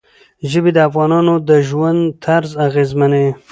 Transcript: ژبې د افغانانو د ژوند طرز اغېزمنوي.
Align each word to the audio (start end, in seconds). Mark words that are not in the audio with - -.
ژبې 0.51 0.71
د 0.75 0.79
افغانانو 0.89 1.33
د 1.49 1.49
ژوند 1.67 2.01
طرز 2.23 2.51
اغېزمنوي. 2.67 3.31